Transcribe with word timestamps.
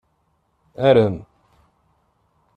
Arem. 0.87 1.15